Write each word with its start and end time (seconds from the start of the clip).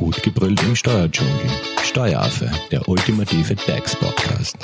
Gut 0.00 0.22
gebrüllt 0.22 0.62
im 0.62 0.74
Steuerdschungel. 0.74 1.50
Steueraffe, 1.82 2.50
der 2.70 2.88
ultimative 2.88 3.54
DAX-Podcast. 3.54 4.56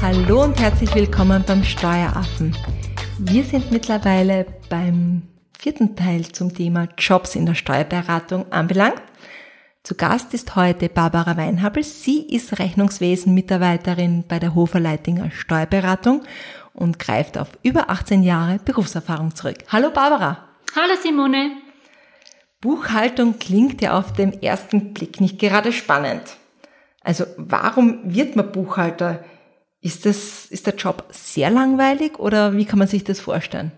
Hallo 0.00 0.44
und 0.44 0.58
herzlich 0.58 0.94
willkommen 0.94 1.44
beim 1.46 1.62
Steueraffen. 1.62 2.56
Wir 3.18 3.44
sind 3.44 3.70
mittlerweile 3.70 4.46
beim 4.70 5.24
vierten 5.58 5.94
Teil 5.94 6.24
zum 6.32 6.54
Thema 6.54 6.88
Jobs 6.96 7.34
in 7.36 7.44
der 7.44 7.54
Steuerberatung 7.54 8.50
anbelangt. 8.50 9.02
Zu 9.82 9.94
Gast 9.94 10.32
ist 10.32 10.56
heute 10.56 10.88
Barbara 10.88 11.36
Weinhabel. 11.36 11.84
Sie 11.84 12.22
ist 12.22 12.58
Rechnungswesen-Mitarbeiterin 12.58 14.24
bei 14.26 14.38
der 14.38 14.54
Hofer 14.54 14.80
Leitinger 14.80 15.30
Steuerberatung 15.30 16.22
und 16.80 16.98
greift 16.98 17.38
auf 17.38 17.50
über 17.62 17.90
18 17.90 18.22
Jahre 18.22 18.58
Berufserfahrung 18.64 19.34
zurück. 19.34 19.58
Hallo 19.68 19.90
Barbara. 19.90 20.48
Hallo 20.74 20.94
Simone. 21.00 21.52
Buchhaltung 22.60 23.38
klingt 23.38 23.80
ja 23.80 23.98
auf 23.98 24.12
den 24.12 24.42
ersten 24.42 24.92
Blick 24.92 25.20
nicht 25.20 25.38
gerade 25.38 25.72
spannend. 25.72 26.22
Also 27.02 27.24
warum 27.36 28.00
wird 28.14 28.36
man 28.36 28.52
Buchhalter? 28.52 29.24
Ist, 29.80 30.04
das, 30.04 30.46
ist 30.46 30.66
der 30.66 30.74
Job 30.74 31.06
sehr 31.10 31.50
langweilig 31.50 32.18
oder 32.18 32.56
wie 32.56 32.66
kann 32.66 32.78
man 32.78 32.88
sich 32.88 33.04
das 33.04 33.18
vorstellen? 33.18 33.72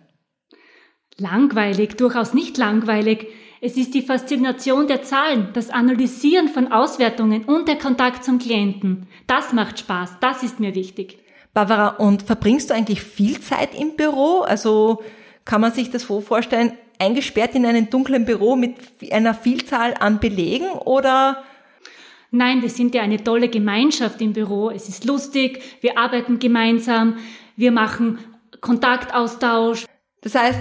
Langweilig, 1.17 1.97
durchaus 1.97 2.35
nicht 2.35 2.57
langweilig. 2.59 3.29
Es 3.61 3.77
ist 3.77 3.95
die 3.95 4.03
Faszination 4.03 4.89
der 4.89 5.05
Zahlen, 5.05 5.51
das 5.53 5.71
Analysieren 5.71 6.49
von 6.49 6.73
Auswertungen 6.73 7.45
und 7.45 7.69
der 7.69 7.79
Kontakt 7.79 8.25
zum 8.25 8.41
Klienten. 8.41 9.07
Das 9.29 9.53
macht 9.53 9.79
Spaß, 9.79 10.17
das 10.21 10.43
ist 10.43 10.59
mir 10.59 10.75
wichtig. 10.75 11.22
Barbara, 11.55 11.89
und 11.89 12.23
verbringst 12.23 12.71
du 12.71 12.75
eigentlich 12.75 13.03
viel 13.03 13.41
Zeit 13.41 13.75
im 13.75 13.97
Büro? 13.97 14.41
Also 14.41 15.03
kann 15.45 15.61
man 15.61 15.73
sich 15.73 15.91
das 15.91 16.03
so 16.03 16.21
vorstellen, 16.21 16.73
eingesperrt 16.99 17.55
in 17.55 17.67
einem 17.67 17.91
dunklen 17.91 18.25
Büro 18.25 18.57
mit 18.57 18.77
einer 19.11 19.35
Vielzahl 19.35 19.95
an 19.99 20.21
Belegen 20.21 20.71
oder 20.71 21.43
Nein, 22.35 22.63
wir 22.63 22.71
sind 22.71 22.95
ja 22.95 23.03
eine 23.03 23.23
tolle 23.23 23.51
Gemeinschaft 23.51 24.23
im 24.23 24.33
Büro. 24.33 24.71
Es 24.71 24.89
ist 24.89 25.05
lustig, 25.05 25.63
wir 25.83 25.99
arbeiten 25.99 26.39
gemeinsam, 26.39 27.19
wir 27.57 27.73
machen 27.73 28.21
Kontaktaustausch. 28.63 29.85
Das 30.23 30.35
heißt, 30.35 30.61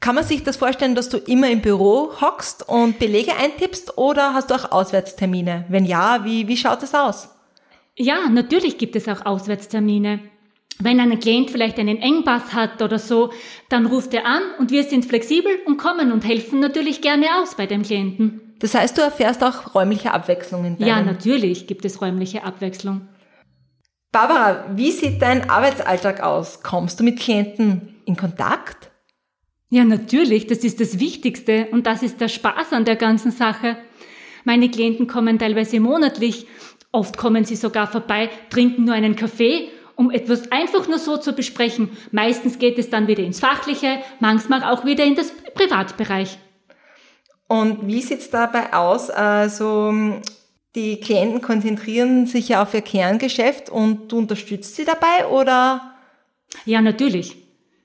kann 0.00 0.16
man 0.16 0.24
sich 0.24 0.42
das 0.42 0.56
vorstellen, 0.56 0.96
dass 0.96 1.08
du 1.08 1.18
immer 1.18 1.50
im 1.50 1.60
Büro 1.60 2.10
hockst 2.20 2.68
und 2.68 2.98
Belege 2.98 3.36
eintippst 3.36 3.96
oder 3.96 4.34
hast 4.34 4.50
du 4.50 4.54
auch 4.54 4.72
Auswärtstermine? 4.72 5.66
Wenn 5.68 5.84
ja, 5.84 6.24
wie, 6.24 6.48
wie 6.48 6.56
schaut 6.56 6.82
das 6.82 6.94
aus? 6.94 7.28
Ja, 7.98 8.28
natürlich 8.28 8.78
gibt 8.78 8.94
es 8.96 9.08
auch 9.08 9.26
Auswärtstermine. 9.26 10.20
Wenn 10.80 11.00
ein 11.00 11.18
Klient 11.18 11.50
vielleicht 11.50 11.78
einen 11.78 11.98
Engpass 11.98 12.54
hat 12.54 12.80
oder 12.80 13.00
so, 13.00 13.32
dann 13.68 13.86
ruft 13.86 14.14
er 14.14 14.24
an 14.24 14.42
und 14.60 14.70
wir 14.70 14.84
sind 14.84 15.04
flexibel 15.04 15.50
und 15.66 15.76
kommen 15.76 16.12
und 16.12 16.24
helfen 16.24 16.60
natürlich 16.60 17.02
gerne 17.02 17.26
aus 17.42 17.56
bei 17.56 17.66
dem 17.66 17.82
Klienten. 17.82 18.54
Das 18.60 18.74
heißt, 18.74 18.96
du 18.96 19.02
erfährst 19.02 19.42
auch 19.42 19.74
räumliche 19.74 20.12
Abwechslungen. 20.12 20.76
Ja, 20.78 21.02
natürlich 21.02 21.66
gibt 21.66 21.84
es 21.84 22.00
räumliche 22.00 22.44
Abwechslung. 22.44 23.08
Barbara, 24.12 24.64
wie 24.74 24.92
sieht 24.92 25.20
dein 25.20 25.50
Arbeitsalltag 25.50 26.20
aus? 26.20 26.62
Kommst 26.62 27.00
du 27.00 27.04
mit 27.04 27.18
Klienten 27.18 27.96
in 28.04 28.16
Kontakt? 28.16 28.90
Ja, 29.70 29.84
natürlich, 29.84 30.46
das 30.46 30.58
ist 30.58 30.80
das 30.80 30.98
Wichtigste 30.98 31.66
und 31.72 31.86
das 31.86 32.02
ist 32.02 32.20
der 32.20 32.28
Spaß 32.28 32.72
an 32.72 32.84
der 32.84 32.96
ganzen 32.96 33.32
Sache. 33.32 33.76
Meine 34.44 34.70
Klienten 34.70 35.06
kommen 35.06 35.38
teilweise 35.38 35.78
monatlich, 35.78 36.46
oft 36.92 37.16
kommen 37.16 37.44
sie 37.44 37.56
sogar 37.56 37.86
vorbei, 37.86 38.30
trinken 38.50 38.84
nur 38.84 38.94
einen 38.94 39.16
Kaffee, 39.16 39.68
um 39.96 40.10
etwas 40.10 40.52
einfach 40.52 40.86
nur 40.88 40.98
so 40.98 41.16
zu 41.16 41.32
besprechen. 41.32 41.90
Meistens 42.12 42.58
geht 42.58 42.78
es 42.78 42.90
dann 42.90 43.08
wieder 43.08 43.24
ins 43.24 43.40
Fachliche, 43.40 43.98
manchmal 44.20 44.62
auch 44.62 44.84
wieder 44.84 45.04
in 45.04 45.16
das 45.16 45.32
Privatbereich. 45.54 46.38
Und 47.48 47.86
wie 47.86 48.02
sieht's 48.02 48.30
dabei 48.30 48.72
aus? 48.72 49.10
Also 49.10 49.92
die 50.74 51.00
Klienten 51.00 51.40
konzentrieren 51.40 52.26
sich 52.26 52.48
ja 52.50 52.62
auf 52.62 52.74
ihr 52.74 52.82
Kerngeschäft 52.82 53.70
und 53.70 54.12
du 54.12 54.18
unterstützt 54.18 54.76
sie 54.76 54.84
dabei 54.84 55.26
oder? 55.26 55.94
Ja, 56.64 56.80
natürlich. 56.80 57.36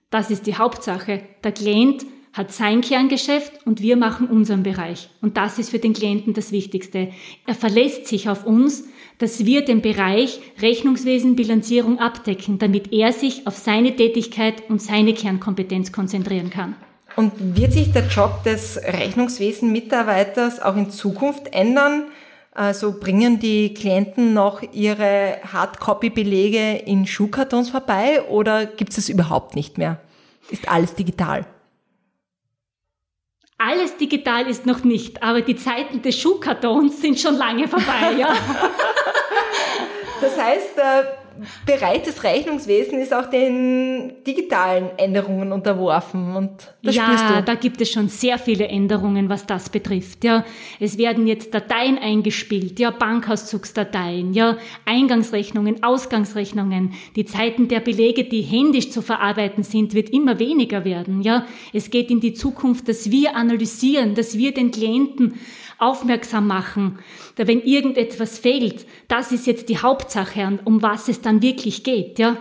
Das 0.09 0.29
ist 0.29 0.45
die 0.45 0.57
Hauptsache. 0.57 1.22
Der 1.44 1.53
Klient 1.53 2.05
hat 2.33 2.51
sein 2.51 2.81
Kerngeschäft 2.81 3.66
und 3.66 3.81
wir 3.81 3.95
machen 3.95 4.28
unseren 4.28 4.63
Bereich. 4.63 5.09
Und 5.22 5.38
das 5.38 5.59
ist 5.59 5.69
für 5.69 5.79
den 5.79 5.94
Klienten 5.94 6.33
das 6.33 6.51
Wichtigste. 6.51 7.11
Er 7.47 7.55
verlässt 7.55 8.07
sich 8.07 8.28
auf 8.29 8.45
uns, 8.45 8.85
dass 9.19 9.46
wir 9.46 9.63
den 9.63 9.81
Bereich 9.81 10.40
Rechnungswesen, 10.62 11.35
Bilanzierung 11.35 12.00
abdecken, 12.00 12.59
damit 12.59 12.91
er 12.91 13.13
sich 13.13 13.47
auf 13.47 13.57
seine 13.57 13.96
Tätigkeit 13.96 14.69
und 14.69 14.81
seine 14.81 15.13
Kernkompetenz 15.13 15.91
konzentrieren 15.91 16.50
kann. 16.50 16.75
Und 17.16 17.31
wird 17.56 17.73
sich 17.73 17.91
der 17.91 18.07
Job 18.07 18.44
des 18.44 18.78
Rechnungswesen-Mitarbeiters 18.78 20.62
auch 20.62 20.75
in 20.75 20.90
Zukunft 20.90 21.53
ändern? 21.53 22.06
Also 22.52 23.00
bringen 23.00 23.40
die 23.40 23.73
Klienten 23.73 24.34
noch 24.34 24.62
ihre 24.73 25.38
Hardcopy-Belege 25.52 26.84
in 26.85 27.07
Schuhkartons 27.07 27.69
vorbei 27.69 28.23
oder 28.29 28.66
gibt 28.66 28.96
es 28.97 29.09
überhaupt 29.09 29.56
nicht 29.56 29.78
mehr? 29.78 30.00
Ist 30.50 30.69
alles 30.69 30.94
digital? 30.94 31.46
Alles 33.57 33.96
digital 33.97 34.47
ist 34.47 34.66
noch 34.66 34.84
nicht, 34.84 35.23
aber 35.23 35.41
die 35.41 35.56
Zeiten 35.56 36.02
des 36.02 36.19
Schuhkartons 36.19 37.02
sind 37.02 37.19
schon 37.19 37.35
lange 37.35 37.68
vorbei, 37.68 38.13
ja. 38.19 38.28
das 40.22 40.38
heißt, 40.38 40.78
äh, 40.78 41.03
Bereich 41.66 42.03
des 42.03 42.24
Rechnungswesens 42.24 43.03
ist 43.06 43.13
auch 43.13 43.25
den 43.25 44.24
digitalen 44.25 44.90
Änderungen 44.97 45.51
unterworfen 45.51 46.35
und 46.35 46.51
das 46.84 46.96
ja, 46.96 47.06
spürst 47.06 47.24
du. 47.29 47.44
da 47.44 47.56
gibt 47.56 47.81
es 47.81 47.90
schon 47.90 48.07
sehr 48.07 48.38
viele 48.38 48.68
Änderungen, 48.68 49.29
was 49.29 49.47
das 49.47 49.69
betrifft. 49.69 50.23
Ja, 50.23 50.46
es 50.79 50.97
werden 51.00 51.25
jetzt 51.25 51.53
Dateien 51.53 51.97
eingespielt, 51.97 52.79
ja, 52.79 52.91
Bankauszugsdateien, 52.91 54.34
ja, 54.34 54.57
Eingangsrechnungen, 54.85 55.81
Ausgangsrechnungen. 55.81 56.94
Die 57.16 57.25
Zeiten 57.25 57.68
der 57.68 57.79
Belege, 57.79 58.25
die 58.25 58.41
händisch 58.41 58.91
zu 58.91 59.02
verarbeiten 59.02 59.63
sind, 59.63 59.96
wird 59.96 60.09
immer 60.09 60.38
weniger 60.38 60.85
werden. 60.85 61.22
Ja, 61.23 61.47
es 61.73 61.90
geht 61.90 62.12
in 62.12 62.19
die 62.19 62.35
Zukunft, 62.35 62.88
dass 62.88 63.09
wir 63.09 63.35
analysieren, 63.35 64.13
dass 64.13 64.38
wir 64.38 64.53
den 64.53 64.69
Klienten 64.69 65.40
aufmerksam 65.83 66.47
machen, 66.47 66.99
da 67.35 67.47
wenn 67.47 67.61
irgendetwas 67.61 68.39
fehlt, 68.39 68.85
das 69.07 69.31
ist 69.31 69.47
jetzt 69.47 69.69
die 69.69 69.77
Hauptsache, 69.77 70.59
um 70.66 70.81
was 70.81 71.07
es 71.07 71.21
dann 71.21 71.41
wirklich 71.41 71.83
geht, 71.83 72.19
ja. 72.19 72.38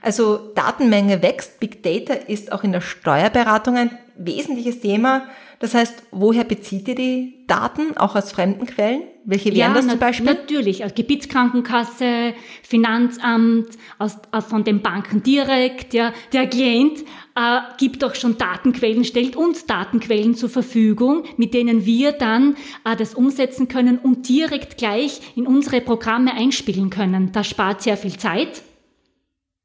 Also 0.00 0.52
Datenmenge 0.54 1.22
wächst, 1.22 1.60
Big 1.60 1.82
Data 1.82 2.14
ist 2.14 2.50
auch 2.50 2.64
in 2.64 2.72
der 2.72 2.80
Steuerberatung 2.80 3.76
ein 3.76 3.98
wesentliches 4.16 4.80
Thema. 4.80 5.26
Das 5.62 5.74
heißt, 5.74 6.02
woher 6.10 6.42
bezieht 6.42 6.88
ihr 6.88 6.96
die 6.96 7.44
Daten? 7.46 7.96
Auch 7.96 8.16
aus 8.16 8.32
fremden 8.32 8.66
Quellen? 8.66 9.02
Welche 9.24 9.50
wären 9.50 9.56
ja, 9.56 9.72
das 9.72 9.86
zum 9.86 10.00
Beispiel? 10.00 10.26
Natürlich, 10.26 10.84
aus 10.84 10.92
Gebietskrankenkasse, 10.92 12.34
Finanzamt, 12.64 13.68
aus, 14.00 14.16
aus 14.32 14.46
von 14.46 14.64
den 14.64 14.82
Banken 14.82 15.22
direkt. 15.22 15.94
Ja. 15.94 16.12
Der 16.32 16.48
Klient 16.48 17.02
äh, 17.36 17.60
gibt 17.78 18.02
auch 18.02 18.16
schon 18.16 18.36
Datenquellen, 18.36 19.04
stellt 19.04 19.36
uns 19.36 19.64
Datenquellen 19.64 20.34
zur 20.34 20.48
Verfügung, 20.48 21.22
mit 21.36 21.54
denen 21.54 21.86
wir 21.86 22.10
dann 22.10 22.56
äh, 22.84 22.96
das 22.96 23.14
umsetzen 23.14 23.68
können 23.68 23.98
und 23.98 24.28
direkt 24.28 24.78
gleich 24.78 25.20
in 25.36 25.46
unsere 25.46 25.80
Programme 25.80 26.34
einspielen 26.34 26.90
können. 26.90 27.30
Das 27.30 27.46
spart 27.46 27.82
sehr 27.82 27.96
viel 27.96 28.18
Zeit. 28.18 28.62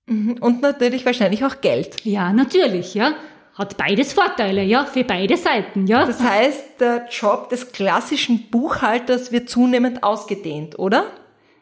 Mhm. 0.05 0.37
Und 0.41 0.61
natürlich 0.61 1.07
wahrscheinlich 1.07 1.43
auch 1.43 1.59
Geld. 1.59 2.05
Ja, 2.05 2.33
natürlich, 2.33 2.93
ja 2.93 3.15
hat 3.57 3.75
beides 3.75 4.13
Vorteile, 4.13 4.63
ja, 4.63 4.85
für 4.85 5.03
beide 5.03 5.35
Seiten, 5.35 5.87
ja. 5.87 6.05
Das 6.05 6.21
heißt, 6.21 6.79
der 6.79 7.07
Job 7.09 7.49
des 7.49 7.71
klassischen 7.71 8.49
Buchhalters 8.49 9.31
wird 9.31 9.49
zunehmend 9.49 10.03
ausgedehnt, 10.03 10.77
oder? 10.77 11.07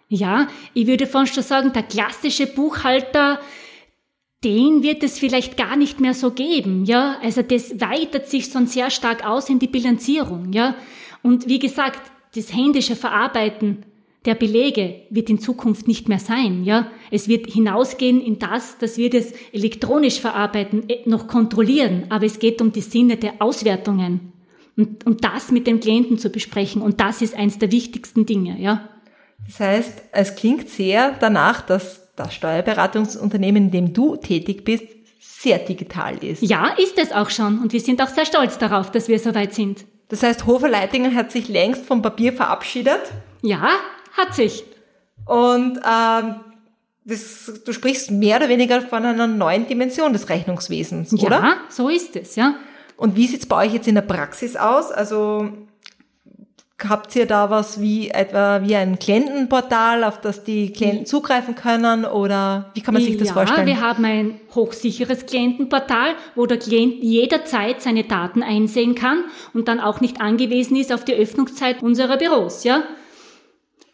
Ja, 0.10 0.48
ich 0.74 0.88
würde 0.88 1.08
fast 1.08 1.34
schon 1.34 1.44
sagen, 1.44 1.74
der 1.74 1.84
klassische 1.84 2.48
Buchhalter, 2.48 3.40
den 4.44 4.84
wird 4.84 5.04
es 5.04 5.18
vielleicht 5.18 5.58
gar 5.58 5.78
nicht 5.78 6.02
mehr 6.02 6.14
so 6.14 6.32
geben, 6.32 6.84
ja. 6.86 7.18
Also 7.24 7.42
das 7.42 7.80
weitet 7.80 8.28
sich 8.28 8.46
schon 8.48 8.68
sehr 8.68 8.90
stark 8.90 9.26
aus 9.26 9.50
in 9.50 9.60
die 9.60 9.68
Bilanzierung, 9.68 10.52
ja. 10.52 10.76
Und 11.24 11.48
wie 11.48 11.60
gesagt, 11.60 12.12
das 12.36 12.54
händische 12.54 12.98
Verarbeiten 12.98 13.86
der 14.26 14.36
Belege 14.36 15.02
wird 15.10 15.30
in 15.30 15.40
Zukunft 15.40 15.88
nicht 15.88 16.10
mehr 16.10 16.20
sein, 16.20 16.64
ja. 16.64 16.92
Es 17.12 17.28
wird 17.28 17.48
hinausgehen 17.52 18.22
in 18.22 18.40
das, 18.40 18.78
dass 18.78 18.98
wir 18.98 19.10
das 19.10 19.34
elektronisch 19.52 20.20
verarbeiten, 20.20 20.90
äh, 20.90 21.08
noch 21.08 21.28
kontrollieren, 21.28 22.06
aber 22.10 22.26
es 22.26 22.40
geht 22.40 22.62
um 22.62 22.72
die 22.72 22.82
Sinne 22.82 23.18
der 23.18 23.36
Auswertungen. 23.40 24.34
Und, 24.78 25.06
und 25.06 25.24
das 25.24 25.52
mit 25.52 25.68
dem 25.68 25.80
Klienten 25.80 26.18
zu 26.18 26.30
besprechen. 26.30 26.82
Und 26.82 27.00
das 27.00 27.22
ist 27.22 27.34
eins 27.36 27.60
der 27.60 27.72
wichtigsten 27.72 28.26
Dinge, 28.26 28.60
ja. 28.60 28.90
Das 29.48 29.60
heißt, 29.60 30.04
es 30.12 30.36
klingt 30.36 30.70
sehr 30.70 31.16
danach, 31.20 31.62
dass 31.62 32.14
das 32.16 32.34
Steuerberatungsunternehmen, 32.34 33.66
in 33.66 33.72
dem 33.72 33.94
du 33.94 34.16
tätig 34.16 34.66
bist, 34.66 34.86
sehr 35.20 35.60
digital 35.60 36.18
ist. 36.24 36.42
Ja, 36.42 36.74
ist 36.78 36.98
es 36.98 37.12
auch 37.12 37.30
schon. 37.30 37.60
Und 37.60 37.74
wir 37.74 37.80
sind 37.80 38.02
auch 38.02 38.08
sehr 38.08 38.26
stolz 38.26 38.58
darauf, 38.58 38.92
dass 38.92 39.08
wir 39.08 39.20
so 39.20 39.36
weit 39.36 39.54
sind. 39.54 39.86
Das 40.10 40.24
heißt, 40.24 40.46
Hofer 40.46 40.70
Leitingen 40.70 41.16
hat 41.16 41.32
sich 41.32 41.48
längst 41.48 41.86
vom 41.86 42.02
Papier 42.02 42.34
verabschiedet. 42.34 43.02
Ja, 43.42 43.70
hat 44.18 44.36
sich. 44.36 44.64
Und 45.26 45.80
ähm, 45.84 46.36
das, 47.04 47.62
du 47.66 47.72
sprichst 47.74 48.12
mehr 48.12 48.38
oder 48.38 48.50
weniger 48.50 48.82
von 48.82 49.06
einer 49.06 49.28
neuen 49.28 49.68
Dimension 49.68 50.14
des 50.14 50.30
Rechnungswesens, 50.30 51.12
ja, 51.12 51.28
oder? 51.28 51.40
Ja, 51.40 51.58
so 51.70 51.90
ist 51.90 52.16
es, 52.16 52.36
ja. 52.36 52.56
Und 52.98 53.16
wie 53.16 53.28
sieht's 53.28 53.46
bei 53.46 53.66
euch 53.66 53.74
jetzt 53.74 53.88
in 53.88 53.96
der 53.96 54.02
Praxis 54.02 54.56
aus? 54.56 54.92
Also 54.92 55.52
Habt 56.84 57.16
ihr 57.16 57.26
da 57.26 57.50
was 57.50 57.80
wie 57.80 58.10
etwa 58.10 58.62
wie 58.62 58.76
ein 58.76 59.00
Klientenportal, 59.00 60.04
auf 60.04 60.20
das 60.20 60.44
die 60.44 60.74
Klienten 60.74 61.06
zugreifen 61.06 61.56
können 61.56 62.04
oder 62.04 62.70
wie 62.74 62.82
kann 62.82 62.94
man 62.94 63.02
sich 63.02 63.16
das 63.16 63.30
ja, 63.30 63.34
vorstellen? 63.34 63.66
wir 63.66 63.80
haben 63.80 64.04
ein 64.04 64.42
hochsicheres 64.54 65.26
Klientenportal, 65.26 66.16
wo 66.36 66.46
der 66.46 66.58
Klient 66.58 67.02
jederzeit 67.02 67.82
seine 67.82 68.04
Daten 68.04 68.44
einsehen 68.44 68.94
kann 68.94 69.24
und 69.54 69.70
dann 69.70 69.80
auch 69.80 70.02
nicht 70.02 70.20
angewiesen 70.20 70.76
ist 70.76 70.92
auf 70.92 71.06
die 71.06 71.16
Öffnungszeit 71.16 71.82
unserer 71.82 72.18
Büros, 72.18 72.66
ja? 72.66 72.84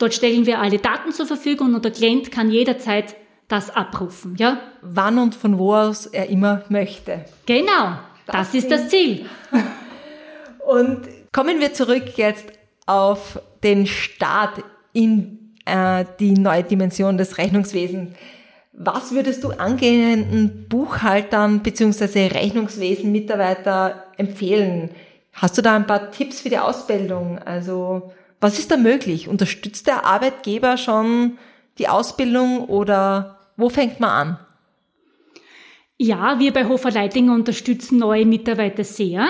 Dort 0.01 0.15
stellen 0.15 0.47
wir 0.47 0.59
alle 0.59 0.79
Daten 0.79 1.11
zur 1.11 1.27
Verfügung 1.27 1.75
und 1.75 1.85
der 1.85 1.91
Klient 1.91 2.31
kann 2.31 2.49
jederzeit 2.49 3.15
das 3.47 3.69
abrufen, 3.69 4.35
ja? 4.35 4.59
Wann 4.81 5.19
und 5.19 5.35
von 5.35 5.59
wo 5.59 5.75
aus 5.75 6.07
er 6.07 6.27
immer 6.29 6.63
möchte. 6.69 7.25
Genau, 7.45 7.99
das, 8.25 8.35
das 8.35 8.53
ist 8.55 8.71
das 8.71 8.89
Ziel. 8.89 9.27
und 10.67 11.01
kommen 11.31 11.59
wir 11.59 11.75
zurück 11.75 12.17
jetzt 12.17 12.47
auf 12.87 13.39
den 13.61 13.85
Start 13.85 14.63
in 14.91 15.53
äh, 15.65 16.03
die 16.19 16.33
neue 16.33 16.63
Dimension 16.63 17.19
des 17.19 17.37
Rechnungswesens. 17.37 18.15
Was 18.73 19.11
würdest 19.11 19.43
du 19.43 19.51
angehenden 19.51 20.67
Buchhaltern 20.67 21.59
bzw. 21.59 22.25
Rechnungswesen-Mitarbeiter 22.29 24.05
empfehlen? 24.17 24.89
Hast 25.33 25.59
du 25.59 25.61
da 25.61 25.75
ein 25.75 25.85
paar 25.85 26.09
Tipps 26.09 26.41
für 26.41 26.49
die 26.49 26.57
Ausbildung? 26.57 27.37
Also 27.37 28.11
was 28.41 28.59
ist 28.59 28.71
da 28.71 28.77
möglich? 28.77 29.27
Unterstützt 29.27 29.87
der 29.87 30.05
Arbeitgeber 30.05 30.75
schon 30.75 31.37
die 31.77 31.87
Ausbildung 31.87 32.65
oder 32.65 33.39
wo 33.55 33.69
fängt 33.69 33.99
man 33.99 34.09
an? 34.09 34.39
Ja, 35.97 36.39
wir 36.39 36.51
bei 36.51 36.65
Hofer 36.65 36.89
Leitinger 36.89 37.35
unterstützen 37.35 37.99
neue 37.99 38.25
Mitarbeiter 38.25 38.83
sehr. 38.83 39.27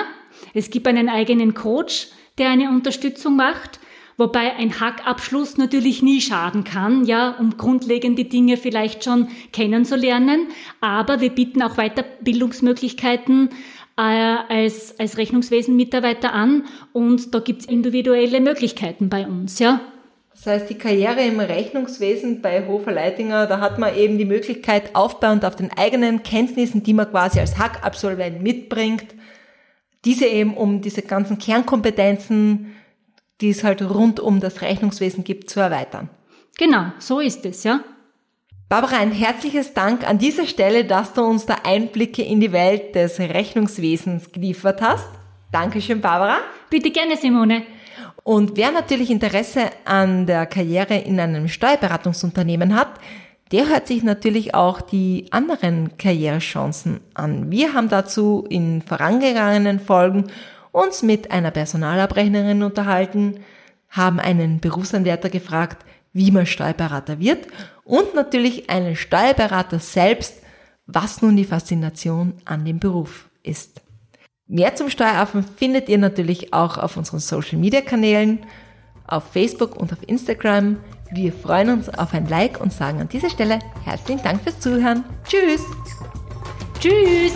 Es 0.54 0.70
gibt 0.70 0.88
einen 0.88 1.10
eigenen 1.10 1.54
Coach, 1.54 2.08
der 2.38 2.50
eine 2.50 2.70
Unterstützung 2.70 3.36
macht. 3.36 3.82
Wobei 4.18 4.56
ein 4.56 4.80
Hackabschluss 4.80 5.58
natürlich 5.58 6.02
nie 6.02 6.22
schaden 6.22 6.64
kann, 6.64 7.06
ja, 7.06 7.32
um 7.40 7.58
grundlegende 7.58 8.26
Dinge 8.26 8.56
vielleicht 8.56 9.04
schon 9.04 9.30
kennenzulernen. 9.52 10.48
Aber 10.80 11.22
wir 11.22 11.32
bieten 11.32 11.62
auch 11.62 11.76
Weiterbildungsmöglichkeiten 11.76 13.50
als, 14.02 15.00
als 15.00 15.18
Rechnungswesenmitarbeiter 15.18 16.34
an 16.34 16.66
und 16.94 17.34
da 17.34 17.40
gibt's 17.40 17.66
individuelle 17.66 18.42
Möglichkeiten 18.42 19.10
bei 19.10 19.28
uns, 19.28 19.60
ja. 19.60 19.82
Das 20.34 20.46
heißt, 20.48 20.70
die 20.70 20.78
Karriere 20.78 21.22
im 21.22 21.40
Rechnungswesen 21.40 22.42
bei 22.42 22.66
Hofer 22.68 22.92
Leitinger, 22.92 23.46
da 23.48 23.60
hat 23.60 23.78
man 23.78 23.96
eben 23.96 24.18
die 24.18 24.26
Möglichkeit, 24.26 24.96
aufbauend 24.96 25.46
auf 25.46 25.56
den 25.56 25.72
eigenen 25.78 26.24
Kenntnissen, 26.24 26.84
die 26.84 26.94
man 26.94 27.10
quasi 27.12 27.40
als 27.40 27.60
Hackabsolvent 27.60 28.42
mitbringt, 28.42 29.06
diese 30.04 30.26
eben 30.26 30.56
um 30.56 30.82
diese 30.82 31.04
ganzen 31.04 31.38
Kernkompetenzen, 31.38 32.76
die 33.42 33.50
es 33.50 33.64
halt 33.64 33.82
rund 33.82 34.20
um 34.20 34.40
das 34.40 34.62
Rechnungswesen 34.62 35.24
gibt, 35.24 35.50
zu 35.50 35.60
erweitern. 35.60 36.10
Genau, 36.58 36.92
so 36.98 37.20
ist 37.20 37.46
es, 37.46 37.64
ja. 37.64 37.84
Barbara, 38.72 39.00
ein 39.00 39.12
herzliches 39.12 39.74
Dank 39.74 40.08
an 40.08 40.18
dieser 40.18 40.46
Stelle, 40.48 40.86
dass 40.86 41.12
du 41.12 41.24
uns 41.24 41.46
da 41.46 41.58
Einblicke 41.66 42.22
in 42.22 42.40
die 42.40 42.54
Welt 42.54 42.96
des 42.96 43.20
Rechnungswesens 43.20 44.32
geliefert 44.32 44.82
hast. 44.82 45.10
Dankeschön, 45.52 46.00
Barbara. 46.00 46.38
Bitte 46.70 46.90
gerne, 46.90 47.18
Simone. 47.18 47.64
Und 48.24 48.56
wer 48.56 48.72
natürlich 48.72 49.12
Interesse 49.12 49.72
an 49.84 50.26
der 50.26 50.46
Karriere 50.46 50.96
in 50.96 51.20
einem 51.20 51.50
Steuerberatungsunternehmen 51.50 52.74
hat, 52.74 52.92
der 53.52 53.68
hört 53.68 53.88
sich 53.88 54.04
natürlich 54.04 54.56
auch 54.56 54.80
die 54.80 55.26
anderen 55.32 55.98
Karrierechancen 55.98 57.02
an. 57.14 57.52
Wir 57.52 57.74
haben 57.74 57.90
dazu 57.90 58.46
in 58.48 58.82
vorangegangenen 58.84 59.82
Folgen 59.82 60.32
uns 60.72 61.04
mit 61.04 61.30
einer 61.30 61.52
Personalabrechnerin 61.52 62.64
unterhalten, 62.64 63.42
haben 63.90 64.22
einen 64.22 64.62
Berufsanwärter 64.62 65.30
gefragt, 65.30 65.86
wie 66.14 66.32
man 66.32 66.46
Steuerberater 66.46 67.20
wird 67.20 67.48
und 67.84 68.16
natürlich 68.16 68.70
einen 68.70 68.96
Steuerberater 68.96 69.80
selbst, 69.80 70.36
was 70.86 71.22
nun 71.22 71.36
die 71.38 71.46
Faszination 71.46 72.34
an 72.46 72.66
dem 72.66 72.80
Beruf 72.80 73.30
ist. 73.44 73.82
Mehr 74.48 74.76
zum 74.76 74.90
Steueraffen 74.90 75.44
findet 75.44 75.88
ihr 75.88 75.98
natürlich 75.98 76.54
auch 76.54 76.78
auf 76.78 76.98
unseren 76.98 77.20
Social 77.20 77.58
Media 77.58 77.82
Kanälen, 77.82 78.40
auf 79.08 79.32
Facebook 79.32 79.78
und 79.78 79.94
auf 79.94 80.00
Instagram. 80.08 80.78
Wir 81.12 81.32
freuen 81.32 81.70
uns 81.70 81.90
auf 81.90 82.14
ein 82.14 82.28
Like 82.28 82.60
und 82.60 82.74
sagen 82.74 83.00
an 83.00 83.08
dieser 83.08 83.30
Stelle 83.30 83.60
herzlichen 83.86 84.24
Dank 84.24 84.42
fürs 84.44 84.60
Zuhören. 84.60 85.06
Tschüss! 85.26 85.62
Tschüss! 86.80 87.34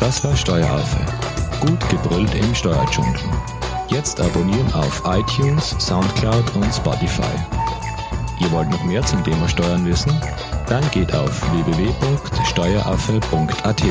Das 0.00 0.24
war 0.24 0.36
Steueraffe. 0.36 1.00
Gut 1.60 1.90
gebrüllt 1.90 2.34
im 2.34 2.54
Steuerdschungel. 2.54 3.20
Jetzt 3.88 4.20
abonnieren 4.20 4.72
auf 4.74 5.02
iTunes, 5.06 5.74
Soundcloud 5.78 6.54
und 6.56 6.74
Spotify. 6.74 7.22
Ihr 8.38 8.52
wollt 8.52 8.68
noch 8.70 8.84
mehr 8.84 9.02
zum 9.02 9.24
Thema 9.24 9.48
Steuern 9.48 9.86
wissen? 9.86 10.12
Dann 10.68 10.84
geht 10.90 11.14
auf 11.14 11.40
www.steueraffe.at. 11.52 13.82